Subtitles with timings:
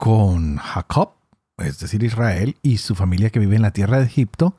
[0.00, 1.10] con Jacob,
[1.58, 4.56] es decir, Israel, y su familia que vive en la tierra de Egipto,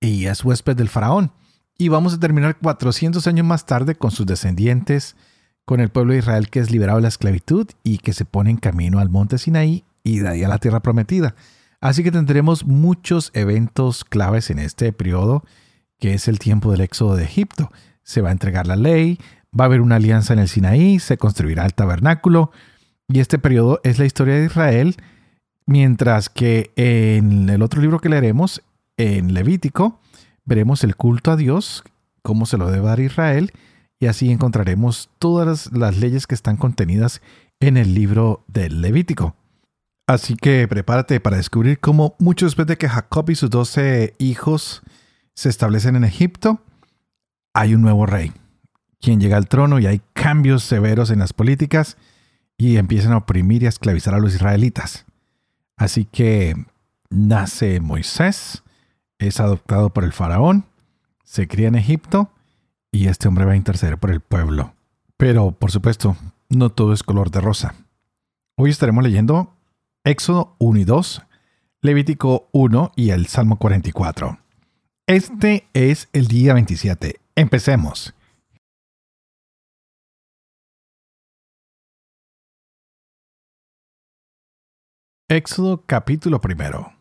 [0.00, 1.32] y es huésped del faraón.
[1.78, 5.16] Y vamos a terminar 400 años más tarde con sus descendientes,
[5.64, 8.50] con el pueblo de Israel que es liberado de la esclavitud y que se pone
[8.50, 11.34] en camino al monte Sinaí y de ahí a la tierra prometida.
[11.80, 15.42] Así que tendremos muchos eventos claves en este periodo,
[15.98, 17.72] que es el tiempo del éxodo de Egipto.
[18.02, 19.18] Se va a entregar la ley,
[19.58, 22.50] va a haber una alianza en el Sinaí, se construirá el tabernáculo,
[23.08, 24.96] y este periodo es la historia de Israel,
[25.66, 28.62] mientras que en el otro libro que leeremos,
[28.96, 30.00] en Levítico,
[30.44, 31.84] veremos el culto a Dios,
[32.22, 33.52] cómo se lo debe dar Israel,
[34.00, 37.22] y así encontraremos todas las leyes que están contenidas
[37.60, 39.36] en el libro del Levítico.
[40.06, 44.82] Así que prepárate para descubrir cómo mucho después de que Jacob y sus doce hijos
[45.34, 46.60] se establecen en Egipto,
[47.54, 48.32] hay un nuevo rey,
[49.00, 51.96] quien llega al trono y hay cambios severos en las políticas
[52.58, 55.06] y empiezan a oprimir y a esclavizar a los israelitas.
[55.76, 56.54] Así que
[57.10, 58.62] nace Moisés,
[59.18, 60.64] es adoptado por el faraón,
[61.24, 62.30] se cría en Egipto
[62.90, 64.74] y este hombre va a interceder por el pueblo.
[65.16, 66.16] Pero, por supuesto,
[66.48, 67.74] no todo es color de rosa.
[68.56, 69.54] Hoy estaremos leyendo
[70.04, 71.22] Éxodo 1 y 2,
[71.82, 74.38] Levítico 1 y el Salmo 44.
[75.06, 77.20] Este es el día 27.
[77.34, 78.15] Empecemos.
[85.28, 86.92] Éxodo capítulo primero.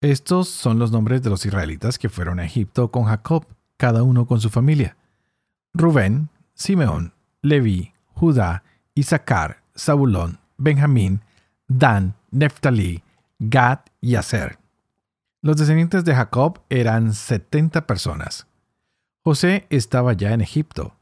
[0.00, 3.44] Estos son los nombres de los israelitas que fueron a Egipto con Jacob,
[3.76, 4.96] cada uno con su familia.
[5.74, 8.62] Rubén, Simeón, Leví, Judá,
[8.94, 11.20] Isaacar, Zabulón, Benjamín,
[11.68, 13.02] Dan, Neftalí,
[13.38, 14.58] Gad y Aser.
[15.42, 18.46] Los descendientes de Jacob eran setenta personas.
[19.22, 20.96] José estaba ya en Egipto.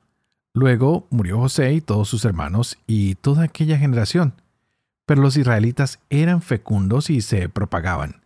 [0.53, 4.35] Luego murió José y todos sus hermanos y toda aquella generación
[5.07, 8.23] pero los israelitas eran fecundos y se propagaban.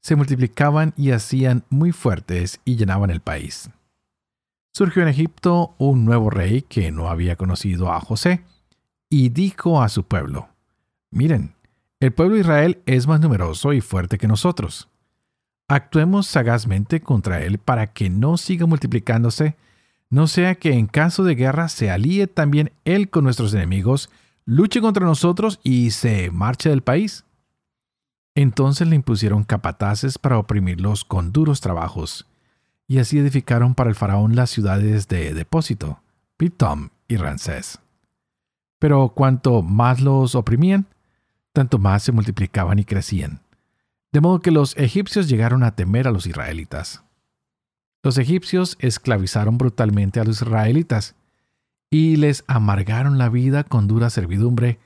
[0.00, 3.70] Se multiplicaban y hacían muy fuertes y llenaban el país.
[4.72, 8.42] Surgió en Egipto un nuevo rey que no había conocido a José
[9.10, 10.48] y dijo a su pueblo,
[11.10, 11.54] Miren,
[12.00, 14.88] el pueblo de Israel es más numeroso y fuerte que nosotros.
[15.66, 19.56] Actuemos sagazmente contra él para que no siga multiplicándose,
[20.10, 24.10] no sea que en caso de guerra se alíe también él con nuestros enemigos
[24.50, 27.26] luche contra nosotros y se marche del país.
[28.34, 32.26] Entonces le impusieron capataces para oprimirlos con duros trabajos,
[32.86, 36.00] y así edificaron para el faraón las ciudades de depósito,
[36.38, 37.78] Pitom y Ramsés.
[38.78, 40.86] Pero cuanto más los oprimían,
[41.52, 43.42] tanto más se multiplicaban y crecían,
[44.12, 47.02] de modo que los egipcios llegaron a temer a los israelitas.
[48.02, 51.16] Los egipcios esclavizaron brutalmente a los israelitas,
[51.90, 54.78] y les amargaron la vida con dura servidumbre,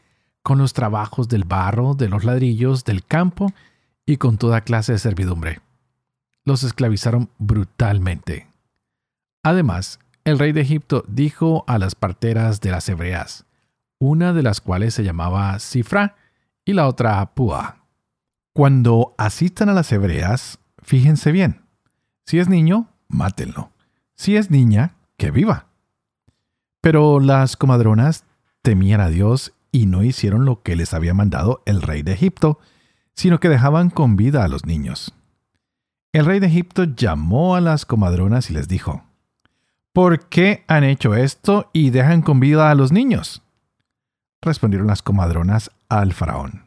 [0.42, 3.52] con los trabajos del barro, de los ladrillos, del campo
[4.06, 5.60] y con toda clase de servidumbre.
[6.44, 8.48] Los esclavizaron brutalmente.
[9.42, 13.44] Además, el rey de Egipto dijo a las parteras de las hebreas,
[13.98, 16.16] una de las cuales se llamaba Cifra
[16.64, 17.78] y la otra Púa.
[18.52, 21.62] Cuando asistan a las hebreas, fíjense bien.
[22.26, 23.70] Si es niño, mátenlo.
[24.14, 25.66] Si es niña, que viva.
[26.82, 28.24] Pero las comadronas
[28.60, 32.58] temían a Dios y no hicieron lo que les había mandado el rey de Egipto,
[33.14, 35.14] sino que dejaban con vida a los niños.
[36.12, 39.04] El rey de Egipto llamó a las comadronas y les dijo,
[39.92, 43.42] ¿Por qué han hecho esto y dejan con vida a los niños?
[44.42, 46.64] Respondieron las comadronas al faraón.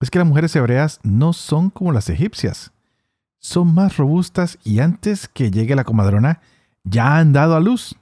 [0.00, 2.72] Es que las mujeres hebreas no son como las egipcias.
[3.40, 6.40] Son más robustas y antes que llegue la comadrona
[6.82, 7.96] ya han dado a luz.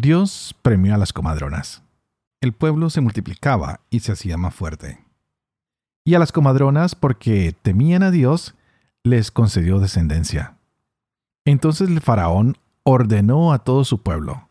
[0.00, 1.82] Dios premió a las comadronas.
[2.40, 5.04] El pueblo se multiplicaba y se hacía más fuerte.
[6.04, 8.54] Y a las comadronas, porque temían a Dios,
[9.02, 10.54] les concedió descendencia.
[11.44, 14.48] Entonces el faraón ordenó a todo su pueblo.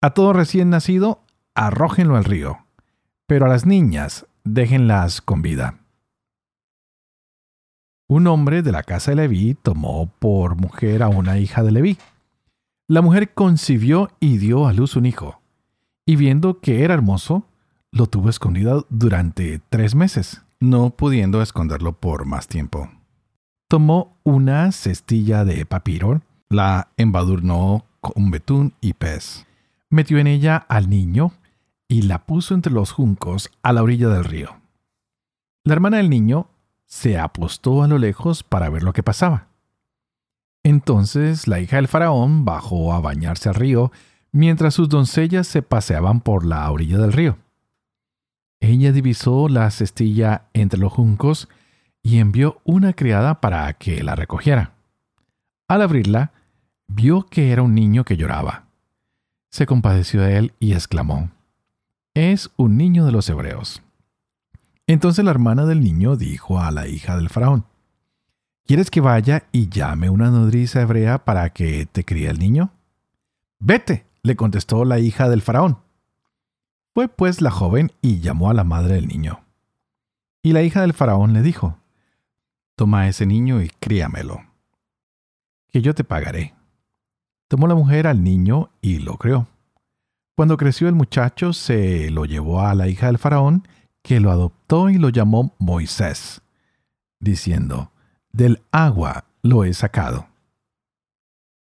[0.00, 1.20] A todo recién nacido,
[1.54, 2.58] arrójenlo al río,
[3.28, 5.78] pero a las niñas déjenlas con vida.
[8.08, 11.98] Un hombre de la casa de Leví tomó por mujer a una hija de Leví
[12.90, 15.40] la mujer concibió y dio a luz un hijo,
[16.04, 17.46] y viendo que era hermoso,
[17.92, 22.90] lo tuvo escondido durante tres meses, no pudiendo esconderlo por más tiempo.
[23.68, 29.46] Tomó una cestilla de papiro, la embadurnó con betún y pez,
[29.88, 31.30] metió en ella al niño
[31.86, 34.56] y la puso entre los juncos a la orilla del río.
[35.62, 36.48] La hermana del niño
[36.86, 39.46] se apostó a lo lejos para ver lo que pasaba.
[40.62, 43.92] Entonces la hija del faraón bajó a bañarse al río
[44.32, 47.38] mientras sus doncellas se paseaban por la orilla del río.
[48.60, 51.48] Ella divisó la cestilla entre los juncos
[52.02, 54.74] y envió una criada para que la recogiera.
[55.66, 56.32] Al abrirla,
[56.86, 58.64] vio que era un niño que lloraba.
[59.50, 61.30] Se compadeció de él y exclamó,
[62.14, 63.82] Es un niño de los hebreos.
[64.86, 67.64] Entonces la hermana del niño dijo a la hija del faraón,
[68.70, 72.70] ¿Quieres que vaya y llame una nodriza hebrea para que te críe el niño?
[73.58, 75.78] Vete, le contestó la hija del faraón.
[76.94, 79.40] Fue pues la joven y llamó a la madre del niño.
[80.40, 81.78] Y la hija del faraón le dijo,
[82.76, 84.40] Toma ese niño y críamelo,
[85.72, 86.54] que yo te pagaré.
[87.48, 89.48] Tomó la mujer al niño y lo crió.
[90.36, 93.66] Cuando creció el muchacho, se lo llevó a la hija del faraón,
[94.02, 96.40] que lo adoptó y lo llamó Moisés,
[97.18, 97.90] diciendo,
[98.32, 100.26] Del agua lo he sacado.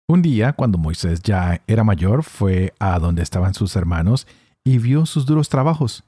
[0.08, 4.26] Un día, cuando Moisés ya era mayor, fue a donde estaban sus hermanos
[4.64, 6.02] y vio sus duros trabajos.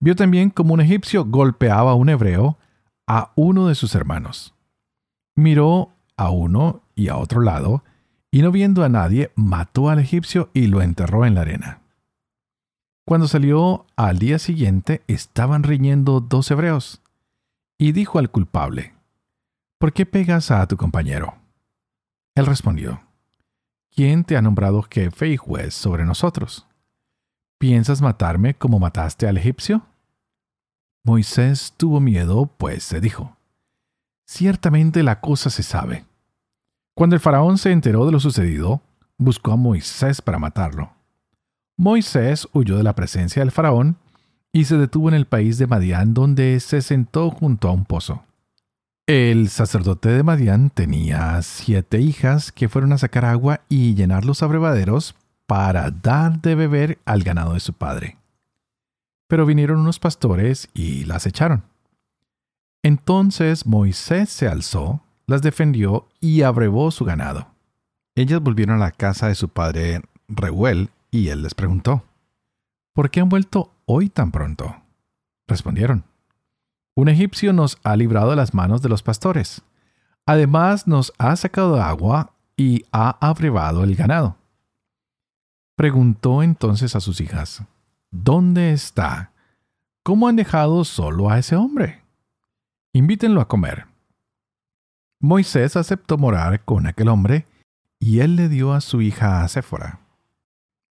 [0.00, 2.58] Vio también como un egipcio golpeaba a un hebreo,
[3.06, 4.54] a uno de sus hermanos.
[5.34, 7.82] Miró a uno y a otro lado,
[8.30, 11.80] y no viendo a nadie, mató al egipcio y lo enterró en la arena.
[13.06, 17.02] Cuando salió al día siguiente, estaban riñendo dos hebreos,
[17.78, 18.93] y dijo al culpable,
[19.78, 21.34] ¿Por qué pegas a tu compañero?
[22.34, 23.00] Él respondió,
[23.94, 26.66] ¿quién te ha nombrado jefe y juez sobre nosotros?
[27.58, 29.86] ¿Piensas matarme como mataste al egipcio?
[31.04, 33.36] Moisés tuvo miedo, pues se dijo,
[34.26, 36.06] Ciertamente la cosa se sabe.
[36.94, 38.80] Cuando el faraón se enteró de lo sucedido,
[39.18, 40.92] buscó a Moisés para matarlo.
[41.76, 43.96] Moisés huyó de la presencia del faraón
[44.52, 48.22] y se detuvo en el país de Madián, donde se sentó junto a un pozo.
[49.06, 54.42] El sacerdote de Madián tenía siete hijas que fueron a sacar agua y llenar los
[54.42, 55.14] abrevaderos
[55.46, 58.16] para dar de beber al ganado de su padre.
[59.28, 61.64] Pero vinieron unos pastores y las echaron.
[62.82, 67.48] Entonces Moisés se alzó, las defendió y abrevó su ganado.
[68.14, 72.04] Ellas volvieron a la casa de su padre Reuel y él les preguntó,
[72.94, 74.76] ¿Por qué han vuelto hoy tan pronto?
[75.46, 76.04] Respondieron,
[76.96, 79.62] un egipcio nos ha librado de las manos de los pastores.
[80.26, 84.36] Además nos ha sacado agua y ha abrevado el ganado.
[85.76, 87.62] Preguntó entonces a sus hijas,
[88.10, 89.32] ¿Dónde está?
[90.04, 92.02] ¿Cómo han dejado solo a ese hombre?
[92.92, 93.86] Invítenlo a comer.
[95.18, 97.46] Moisés aceptó morar con aquel hombre
[97.98, 100.00] y él le dio a su hija a Séfora.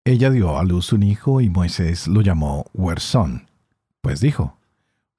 [0.04, 3.50] Ella dio a luz un hijo y Moisés lo llamó Huerzón,
[4.02, 4.58] pues dijo,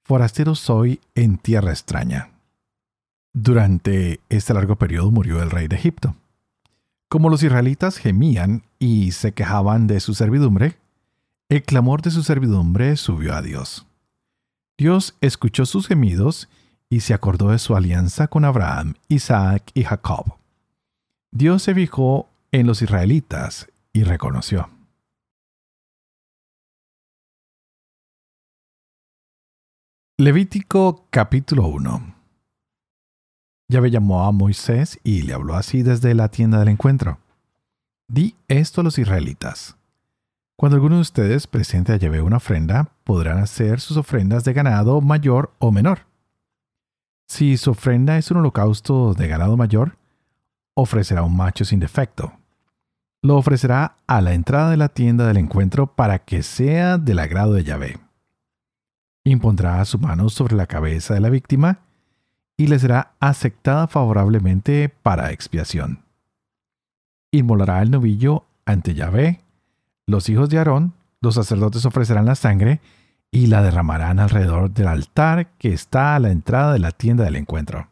[0.04, 2.30] forastero soy en tierra extraña.
[3.34, 6.14] Durante este largo periodo murió el rey de Egipto.
[7.08, 10.76] Como los israelitas gemían y se quejaban de su servidumbre,
[11.48, 13.86] el clamor de su servidumbre subió a Dios.
[14.78, 16.48] Dios escuchó sus gemidos
[16.88, 20.34] y se acordó de su alianza con Abraham, Isaac y Jacob.
[21.30, 24.68] Dios se fijó en los israelitas y reconoció.
[30.24, 32.14] Levítico capítulo 1
[33.68, 37.18] Yahvé llamó a Moisés y le habló así desde la tienda del encuentro.
[38.06, 39.76] Di esto a los israelitas.
[40.56, 45.00] Cuando alguno de ustedes presente a Yahvé una ofrenda, podrán hacer sus ofrendas de ganado
[45.00, 46.06] mayor o menor.
[47.26, 49.98] Si su ofrenda es un holocausto de ganado mayor,
[50.74, 52.32] ofrecerá un macho sin defecto.
[53.22, 57.54] Lo ofrecerá a la entrada de la tienda del encuentro para que sea del agrado
[57.54, 58.11] de Yahvé
[59.24, 61.80] impondrá su mano sobre la cabeza de la víctima
[62.56, 66.04] y le será aceptada favorablemente para expiación.
[67.30, 69.40] Inmolará el novillo ante Yahvé.
[70.06, 72.80] Los hijos de Aarón, los sacerdotes ofrecerán la sangre
[73.30, 77.36] y la derramarán alrededor del altar que está a la entrada de la tienda del
[77.36, 77.88] encuentro.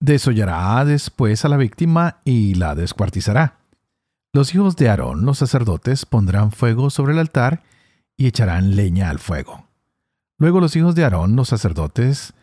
[0.00, 3.58] Desollará después a la víctima y la descuartizará.
[4.32, 7.62] Los hijos de Aarón, los sacerdotes, pondrán fuego sobre el altar
[8.16, 9.65] y echarán leña al fuego.
[10.38, 12.34] Luego los hijos de Aarón, los sacerdotes,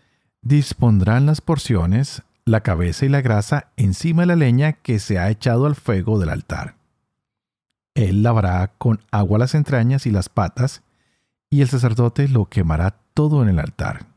[0.42, 5.30] dispondrán las porciones, la cabeza y la grasa encima de la leña que se ha
[5.30, 6.76] echado al fuego del altar.
[7.94, 10.82] Él lavará con agua las entrañas y las patas,
[11.50, 14.08] y el sacerdote lo quemará todo en el altar.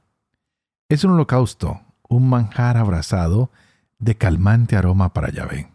[0.88, 3.50] es un holocausto, un manjar abrazado
[3.98, 5.68] de calmante aroma para Yahvé.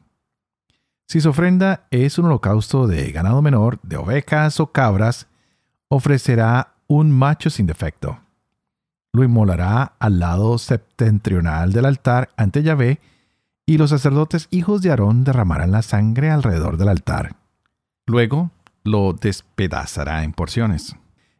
[1.08, 5.28] Si su ofrenda es un holocausto de ganado menor, de ovejas o cabras,
[5.90, 8.20] ofrecerá un macho sin defecto.
[9.14, 13.00] Lo inmolará al lado septentrional del altar ante Yahvé,
[13.66, 17.38] y los sacerdotes hijos de Aarón derramarán la sangre alrededor del altar.
[18.06, 18.52] Luego
[18.84, 20.98] lo despedazará en porciones.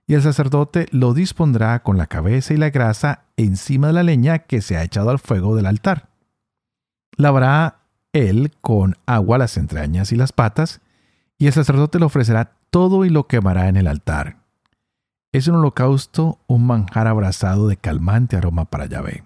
[0.08, 4.40] Y el sacerdote lo dispondrá con la cabeza y la grasa encima de la leña
[4.40, 6.08] que se ha echado al fuego del altar.
[7.18, 7.80] Lavará
[8.14, 10.80] él con agua las entrañas y las patas,
[11.38, 14.41] y el sacerdote le ofrecerá todo y lo quemará en el altar.
[15.34, 19.24] Es un holocausto, un manjar abrazado de calmante aroma para Yahvé.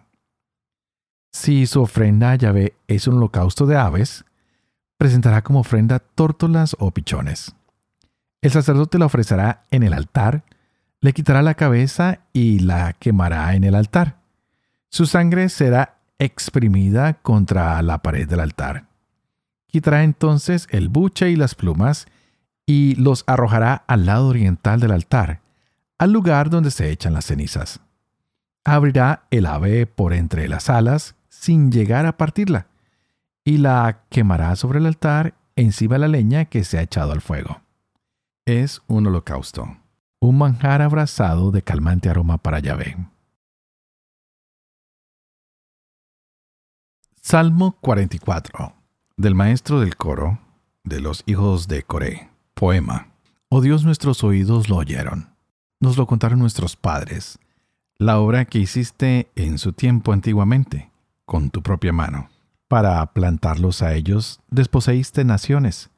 [1.34, 4.24] Si su ofrenda a Yahvé es un holocausto de aves,
[4.98, 7.56] presentará como ofrenda tórtolas o pichones.
[8.42, 10.46] El sacerdote la ofrecerá en el altar,
[11.02, 14.20] le quitará la cabeza y la quemará en el altar.
[14.90, 18.86] Su sangre será exprimida contra la pared del altar.
[19.68, 22.06] Quitará entonces el buche y las plumas
[22.68, 25.42] y los arrojará al lado oriental del altar,
[25.98, 27.80] al lugar donde se echan las cenizas.
[28.64, 32.68] Abrirá el ave por entre las alas sin llegar a partirla,
[33.44, 37.22] y la quemará sobre el altar encima de la leña que se ha echado al
[37.22, 37.62] fuego
[38.46, 39.78] es un holocausto,
[40.20, 42.96] un manjar abrazado de calmante aroma para Yahvé.
[47.22, 48.74] Salmo 44
[49.18, 50.40] del maestro del coro
[50.84, 52.30] de los hijos de Coré.
[52.54, 53.08] Poema.
[53.50, 55.35] Oh Dios, nuestros oídos lo oyeron.
[55.86, 57.38] Nos lo contaron nuestros padres.
[58.00, 60.90] La obra que hiciste en su tiempo antiguamente,
[61.26, 62.28] con tu propia mano.
[62.68, 65.92] Para plantarlos a ellos, desposeíste naciones.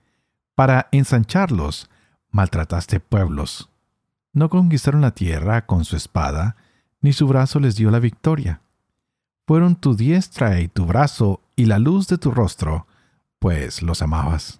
[0.56, 1.90] Para ensancharlos,
[2.32, 3.70] maltrataste pueblos.
[4.34, 6.58] No conquistaron la tierra con su espada,
[7.00, 8.60] ni su brazo les dio la victoria.
[9.46, 12.88] Fueron tu diestra y tu brazo y la luz de tu rostro,
[13.40, 14.60] pues los amabas.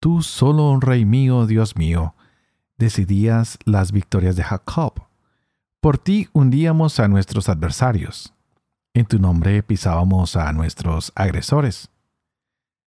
[0.00, 2.14] Tú solo, Rey mío, Dios mío,
[2.82, 5.06] decidías las victorias de Jacob.
[5.80, 8.34] Por ti hundíamos a nuestros adversarios.
[8.92, 11.90] En tu nombre pisábamos a nuestros agresores.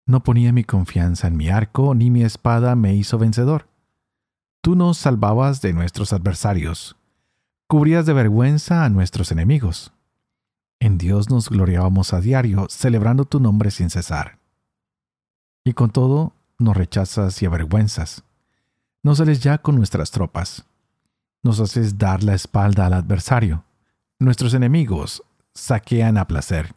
[0.06, 3.68] No ponía mi confianza en mi arco, ni mi espada me hizo vencedor.
[4.62, 6.96] Tú nos salvabas de nuestros adversarios,
[7.66, 9.92] cubrías de vergüenza a nuestros enemigos.
[10.78, 14.38] En Dios nos gloriábamos a diario, celebrando tu nombre sin cesar.
[15.64, 18.24] Y con todo, nos rechazas y avergüenzas.
[19.02, 20.64] No sales ya con nuestras tropas.
[21.42, 23.64] Nos haces dar la espalda al adversario.
[24.18, 25.22] Nuestros enemigos
[25.54, 26.74] saquean a placer.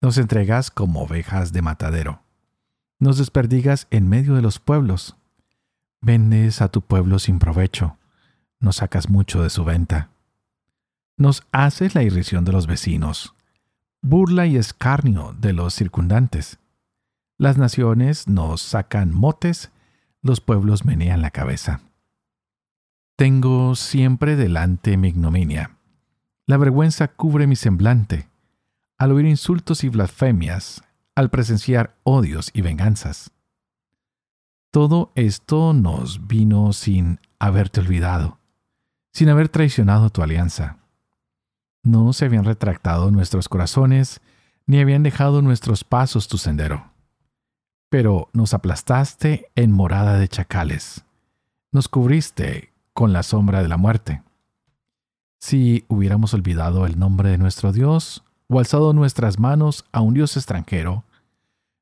[0.00, 2.20] Nos entregas como ovejas de matadero.
[2.98, 5.16] Nos desperdigas en medio de los pueblos.
[6.00, 7.96] Vendes a tu pueblo sin provecho.
[8.58, 10.10] Nos sacas mucho de su venta.
[11.16, 13.34] Nos haces la irrisión de los vecinos.
[14.02, 16.58] Burla y escarnio de los circundantes.
[17.38, 19.70] Las naciones nos sacan motes,
[20.24, 21.80] los pueblos menean la cabeza.
[23.14, 25.76] Tengo siempre delante mi ignominia.
[26.46, 28.28] La vergüenza cubre mi semblante
[28.98, 30.82] al oír insultos y blasfemias,
[31.14, 33.32] al presenciar odios y venganzas.
[34.70, 38.38] Todo esto nos vino sin haberte olvidado,
[39.12, 40.78] sin haber traicionado tu alianza.
[41.82, 44.20] No se habían retractado nuestros corazones,
[44.66, 46.93] ni habían dejado nuestros pasos tu sendero.
[47.94, 51.04] Pero nos aplastaste en morada de chacales,
[51.70, 54.20] nos cubriste con la sombra de la muerte.
[55.38, 60.36] Si hubiéramos olvidado el nombre de nuestro Dios, o alzado nuestras manos a un Dios
[60.36, 61.04] extranjero,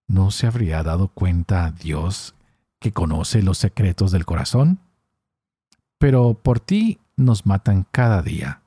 [0.07, 2.35] ¿no se habría dado cuenta Dios
[2.78, 4.81] que conoce los secretos del corazón?
[5.97, 8.61] Pero por ti nos matan cada día,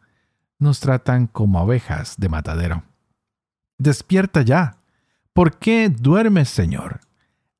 [0.58, 2.82] nos tratan como ovejas de matadero.
[3.78, 4.78] Despierta ya.
[5.32, 7.05] ¿Por qué duermes, Señor?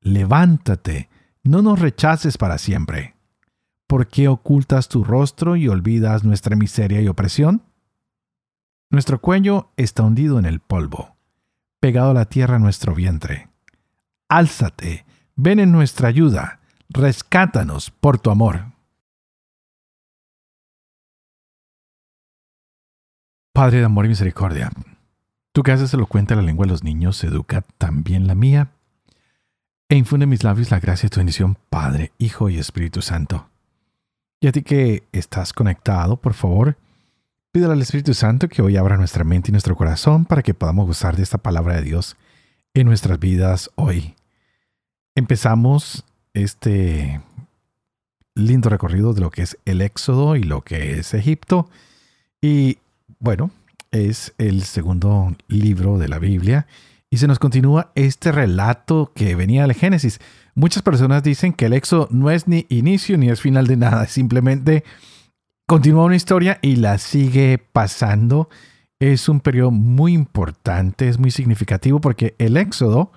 [0.06, 1.08] Levántate,
[1.42, 3.16] no nos rechaces para siempre.
[3.88, 7.64] ¿Por qué ocultas tu rostro y olvidas nuestra miseria y opresión?
[8.88, 11.16] Nuestro cuello está hundido en el polvo,
[11.80, 13.48] pegado a la tierra nuestro vientre.
[14.28, 18.66] Álzate, ven en nuestra ayuda, rescátanos por tu amor.
[23.52, 24.70] Padre de amor y misericordia,
[25.50, 28.70] tú que haces elocuente la lengua de los niños, educa también la mía,
[29.88, 33.48] e infunde mis labios la gracia de tu bendición, Padre, Hijo y Espíritu Santo.
[34.40, 36.76] Y a ti que estás conectado, por favor,
[37.56, 40.86] Pídele al Espíritu Santo que hoy abra nuestra mente y nuestro corazón para que podamos
[40.86, 42.14] gozar de esta palabra de Dios
[42.74, 44.14] en nuestras vidas hoy.
[45.14, 47.22] Empezamos este
[48.34, 51.70] lindo recorrido de lo que es el Éxodo y lo que es Egipto.
[52.42, 52.76] Y
[53.20, 53.50] bueno,
[53.90, 56.66] es el segundo libro de la Biblia
[57.10, 60.20] y se nos continúa este relato que venía del Génesis.
[60.54, 64.06] Muchas personas dicen que el Éxodo no es ni inicio ni es final de nada,
[64.06, 64.84] simplemente
[65.66, 68.48] continúa una historia y la sigue pasando.
[68.98, 73.12] Es un periodo muy importante, es muy significativo porque el Éxodo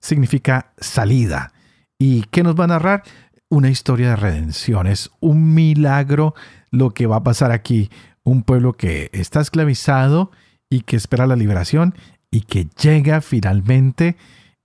[0.00, 1.52] significa salida.
[1.98, 3.02] ¿Y qué nos va a narrar?
[3.50, 6.34] Una historia de redención, es un milagro
[6.70, 7.90] lo que va a pasar aquí.
[8.22, 10.30] Un pueblo que está esclavizado
[10.70, 11.94] y que espera la liberación
[12.34, 14.16] y que llega finalmente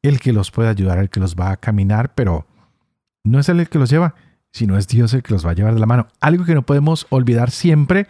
[0.01, 2.47] el que los puede ayudar, el que los va a caminar, pero
[3.23, 4.15] no es él el que los lleva,
[4.51, 6.07] sino es Dios el que los va a llevar de la mano.
[6.19, 8.07] Algo que no podemos olvidar siempre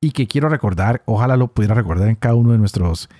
[0.00, 3.10] y que quiero recordar, ojalá lo pudiera recordar en cada uno de nuestros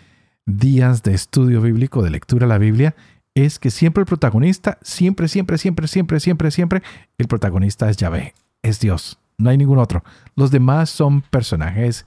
[0.46, 2.96] días de estudio bíblico, de lectura de la Biblia,
[3.34, 6.82] es que siempre el protagonista, siempre, siempre, siempre, siempre, siempre, siempre,
[7.18, 8.32] el protagonista es Yahvé,
[8.62, 10.02] es Dios, no hay ningún otro.
[10.36, 12.06] Los demás son personajes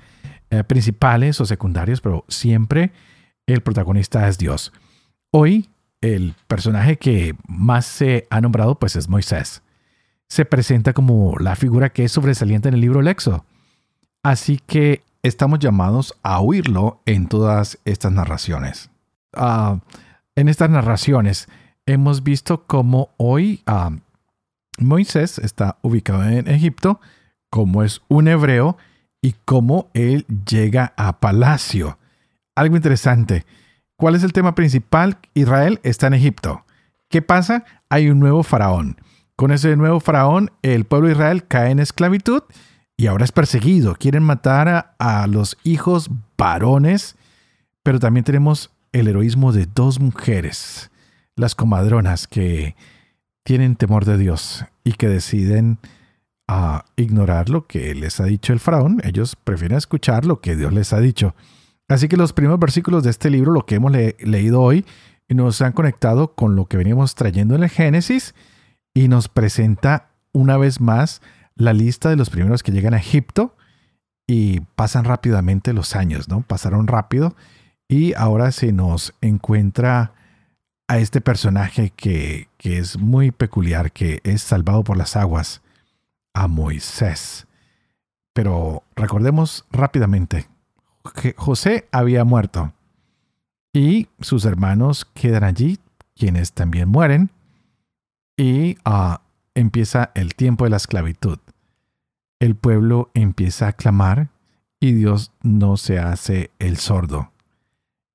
[0.49, 2.91] eh, principales o secundarios, pero siempre
[3.47, 4.73] el protagonista es Dios.
[5.31, 5.69] Hoy,
[6.01, 9.61] el personaje que más se ha nombrado pues es Moisés.
[10.27, 13.45] Se presenta como la figura que es sobresaliente en el libro Lexo.
[14.23, 18.89] Así que estamos llamados a oírlo en todas estas narraciones.
[19.33, 19.79] Ah,
[20.35, 21.47] en estas narraciones
[21.85, 23.91] hemos visto cómo hoy ah,
[24.79, 26.99] Moisés está ubicado en Egipto,
[27.49, 28.77] como es un hebreo
[29.21, 31.97] y cómo él llega a palacio
[32.55, 33.45] algo interesante.
[33.97, 35.17] ¿Cuál es el tema principal?
[35.33, 36.65] Israel está en Egipto.
[37.09, 37.63] ¿Qué pasa?
[37.89, 38.97] Hay un nuevo faraón.
[39.35, 42.43] Con ese nuevo faraón, el pueblo de Israel cae en esclavitud
[42.97, 43.95] y ahora es perseguido.
[43.95, 47.15] Quieren matar a, los hijos varones,
[47.83, 50.89] pero también tenemos el heroísmo de dos mujeres,
[51.35, 52.75] las comadronas, que
[53.43, 55.79] tienen temor de Dios y que deciden
[56.47, 59.01] ah, ignorar lo que les ha dicho el faraón.
[59.03, 61.35] Ellos prefieren escuchar lo que Dios les ha dicho.
[61.87, 64.85] Así que los primeros versículos de este libro, lo que hemos leído hoy,
[65.29, 68.33] nos han conectado con lo que veníamos trayendo en el Génesis
[68.93, 71.21] y nos presenta una vez más
[71.55, 73.55] la lista de los primeros que llegan a Egipto
[74.27, 76.41] y pasan rápidamente los años, ¿no?
[76.41, 77.35] Pasaron rápido
[77.87, 80.13] y ahora se nos encuentra
[80.87, 85.61] a este personaje que, que es muy peculiar, que es salvado por las aguas,
[86.33, 87.47] a Moisés.
[88.33, 90.47] Pero recordemos rápidamente
[91.35, 92.73] José había muerto
[93.73, 95.79] y sus hermanos quedan allí,
[96.15, 97.29] quienes también mueren,
[98.37, 99.21] y ah,
[99.53, 101.39] empieza el tiempo de la esclavitud.
[102.39, 104.29] El pueblo empieza a clamar
[104.79, 107.31] y Dios no se hace el sordo.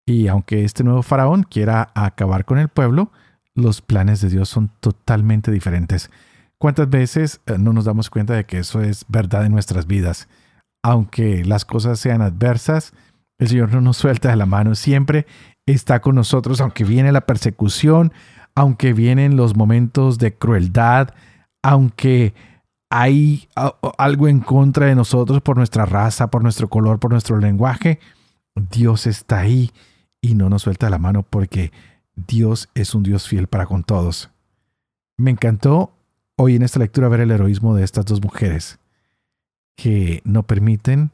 [0.06, 3.10] Y aunque este nuevo faraón quiera acabar con el pueblo,
[3.54, 6.10] los planes de Dios son totalmente diferentes.
[6.58, 10.28] ¿Cuántas veces eh, no nos damos cuenta de que eso es verdad en nuestras vidas?
[10.82, 12.92] Aunque las cosas sean adversas,
[13.38, 15.26] el Señor no nos suelta de la mano, siempre
[15.66, 18.12] está con nosotros, aunque viene la persecución,
[18.54, 21.14] aunque vienen los momentos de crueldad,
[21.62, 22.34] aunque
[22.90, 23.48] hay
[23.98, 28.00] algo en contra de nosotros por nuestra raza, por nuestro color, por nuestro lenguaje,
[28.54, 29.70] Dios está ahí
[30.20, 31.72] y no nos suelta la mano porque
[32.14, 34.30] Dios es un Dios fiel para con todos.
[35.16, 35.92] Me encantó
[36.36, 38.79] hoy en esta lectura ver el heroísmo de estas dos mujeres
[39.80, 41.10] que no permiten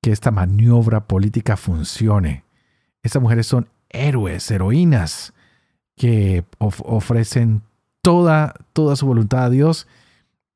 [0.00, 2.44] que esta maniobra política funcione.
[3.02, 5.32] Estas mujeres son héroes, heroínas,
[5.96, 7.62] que ofrecen
[8.00, 9.88] toda, toda su voluntad a Dios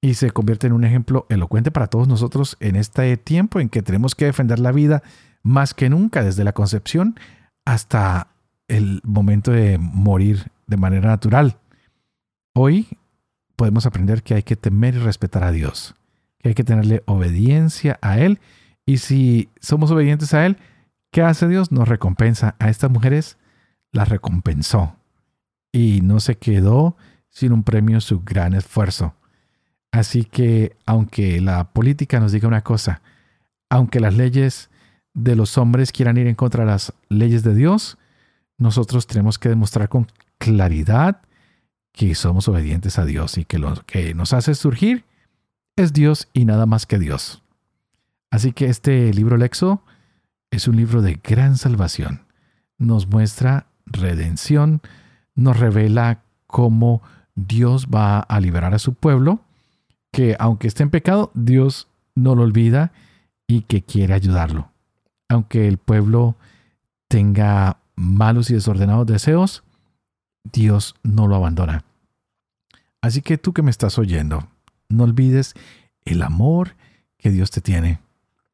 [0.00, 3.82] y se convierten en un ejemplo elocuente para todos nosotros en este tiempo en que
[3.82, 5.02] tenemos que defender la vida
[5.42, 7.18] más que nunca, desde la concepción
[7.64, 8.28] hasta
[8.68, 11.58] el momento de morir de manera natural.
[12.54, 12.86] Hoy
[13.56, 15.96] podemos aprender que hay que temer y respetar a Dios
[16.42, 18.40] que hay que tenerle obediencia a Él.
[18.84, 20.58] Y si somos obedientes a Él,
[21.10, 21.72] ¿qué hace Dios?
[21.72, 22.56] Nos recompensa.
[22.58, 23.38] A estas mujeres
[23.92, 24.96] las recompensó.
[25.72, 26.96] Y no se quedó
[27.28, 29.14] sin un premio su gran esfuerzo.
[29.92, 33.02] Así que aunque la política nos diga una cosa,
[33.70, 34.70] aunque las leyes
[35.14, 37.98] de los hombres quieran ir en contra de las leyes de Dios,
[38.58, 41.22] nosotros tenemos que demostrar con claridad
[41.92, 45.04] que somos obedientes a Dios y que lo que nos hace surgir
[45.76, 47.42] es Dios y nada más que Dios.
[48.30, 49.82] Así que este libro Lexo
[50.50, 52.26] es un libro de gran salvación.
[52.78, 54.80] Nos muestra redención,
[55.34, 57.02] nos revela cómo
[57.34, 59.40] Dios va a liberar a su pueblo,
[60.10, 62.92] que aunque esté en pecado, Dios no lo olvida
[63.46, 64.70] y que quiere ayudarlo.
[65.28, 66.36] Aunque el pueblo
[67.08, 69.64] tenga malos y desordenados deseos,
[70.44, 71.84] Dios no lo abandona.
[73.00, 74.48] Así que tú que me estás oyendo,
[74.88, 75.54] no olvides
[76.04, 76.74] el amor
[77.18, 78.00] que Dios te tiene.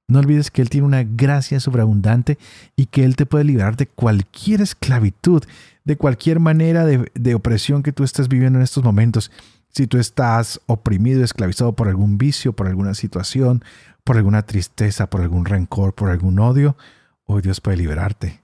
[0.06, 2.38] No olvides que Él tiene una gracia sobreabundante
[2.76, 5.44] y que Él te puede liberar de cualquier esclavitud,
[5.84, 9.30] de cualquier manera de, opresión que tú estés viviendo en estos momentos.
[9.68, 13.62] Si tú estás oprimido, esclavizado por algún vicio, por alguna situación,
[14.02, 16.76] por alguna tristeza, por algún rencor, por algún odio,
[17.24, 18.40] hoy Dios puede liberarte.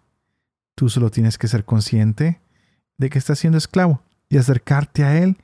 [0.74, 2.40] Tú solo tienes que ser consciente
[2.98, 5.38] de que estás siendo esclavo y acercarte a Él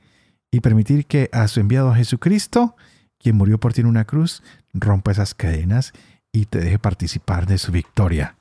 [0.51, 2.75] y permitir que a su enviado Jesucristo,
[3.17, 5.93] quien murió por ti en una cruz, rompa esas cadenas
[6.31, 8.35] y te deje participar de su victoria.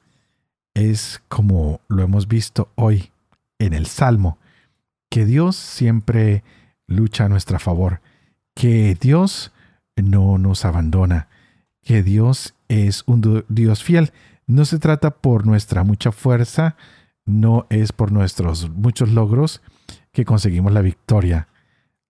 [0.74, 3.12] Es como lo hemos visto hoy
[3.58, 4.38] en el Salmo,
[5.08, 6.42] que Dios siempre
[6.86, 8.00] lucha a nuestra favor,
[8.54, 9.52] que Dios
[9.96, 11.28] no nos abandona,
[11.82, 14.12] que Dios es un Dios fiel.
[14.46, 16.76] No se trata por nuestra mucha fuerza,
[17.24, 19.62] no es por nuestros muchos logros
[20.12, 21.48] que conseguimos la victoria.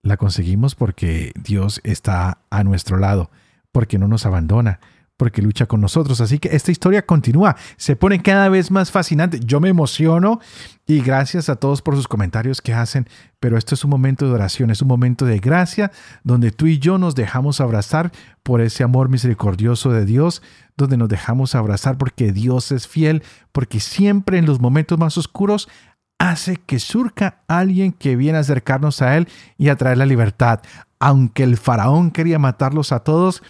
[0.02, 3.30] La conseguimos porque Dios está a nuestro lado,
[3.70, 4.80] porque no nos abandona,
[5.20, 6.22] porque lucha con nosotros.
[6.22, 9.38] Así que esta historia continúa, se pone cada vez más fascinante.
[9.44, 10.40] Yo me emociono
[10.86, 13.06] y gracias a todos por sus comentarios que hacen,
[13.38, 15.92] pero esto es un momento de oración, es un momento de gracia
[16.24, 18.10] donde tú y yo nos dejamos abrazar
[18.42, 20.40] por ese amor misericordioso de Dios,
[20.78, 25.68] donde nos dejamos abrazar porque Dios es fiel, porque siempre en los momentos más oscuros
[26.20, 30.60] hace que surca alguien que viene a acercarnos a Él y a traer la libertad.
[31.00, 33.42] Aunque el faraón quería matarlos a todos,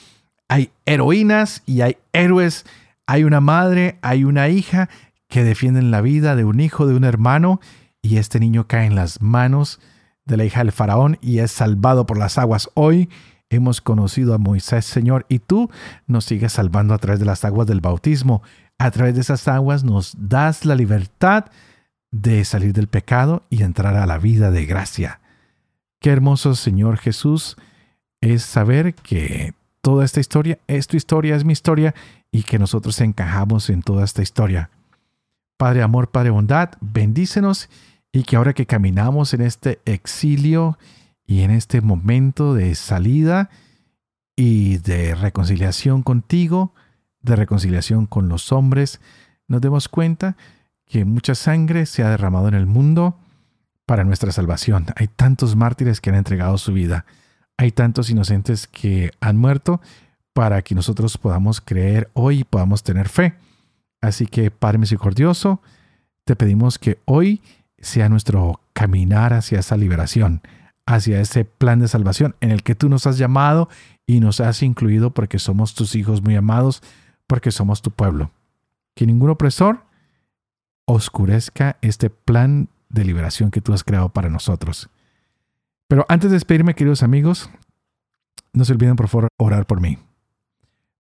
[0.49, 2.65] hay heroínas y hay héroes,
[3.07, 4.89] hay una madre, hay una hija
[5.29, 7.61] que defienden la vida de un hijo, de un hermano,
[8.03, 9.81] y este niño cae en las manos
[10.25, 12.71] de la hija del faraón y es salvado por las aguas.
[12.75, 13.11] Hoy
[13.51, 15.71] hemos conocido a Moisés, Señor, y tú
[16.07, 18.43] nos sigues salvando a través de las aguas del bautismo.
[18.79, 21.47] A través de esas aguas nos das la libertad
[22.11, 25.21] de salir del pecado y entrar a la vida de gracia.
[26.01, 27.57] Qué hermoso, Señor Jesús,
[28.21, 31.95] es saber que toda esta historia es tu historia, es mi historia
[32.33, 34.71] y que nosotros encajamos en toda esta historia.
[35.57, 37.69] Padre amor, Padre bondad, bendícenos
[38.13, 40.79] y que ahora que caminamos en este exilio
[41.27, 43.51] y en este momento de salida
[44.37, 46.75] y de reconciliación contigo,
[47.21, 49.01] de reconciliación con los hombres,
[49.47, 50.37] nos demos cuenta
[50.91, 53.17] que mucha sangre se ha derramado en el mundo
[53.87, 54.87] para nuestra salvación.
[54.97, 57.05] Hay tantos mártires que han entregado su vida
[57.61, 59.83] hay tantos inocentes que han muerto
[60.33, 63.35] para que nosotros podamos creer hoy y podamos tener fe.
[64.01, 65.61] Así que, Padre misericordioso,
[66.25, 67.43] te pedimos que hoy
[67.77, 70.41] sea nuestro caminar hacia esa liberación,
[70.87, 73.69] hacia ese plan de salvación en el que tú nos has llamado
[74.07, 76.83] y nos has incluido porque somos tus hijos muy amados,
[77.27, 78.31] porque somos tu pueblo.
[78.95, 79.85] Que ningún opresor
[80.91, 84.91] oscurezca este plan de liberación que tú has creado para nosotros.
[85.89, 87.51] Pero antes de despedirme, queridos amigos,
[88.53, 89.99] no se olviden por favor orar por mí,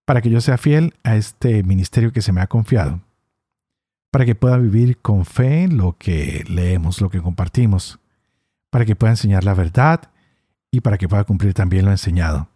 [0.04, 3.00] para que yo sea fiel a este ministerio que se me ha confiado,
[4.12, 7.98] para que pueda vivir con fe lo que leemos, lo que compartimos,
[8.70, 10.10] para que pueda enseñar la verdad
[10.70, 12.48] y para que pueda cumplir también lo enseñado.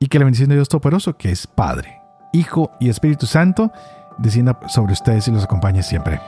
[0.00, 2.00] Y que la bendición de Dios Todopoderoso, que es Padre,
[2.32, 3.70] Hijo y Espíritu Santo,
[4.18, 6.20] descienda sobre ustedes y los acompañe siempre.